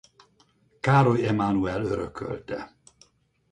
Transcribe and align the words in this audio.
Károly 0.79 1.27
Emánuel 1.27 1.81
örökölte. 1.81 2.75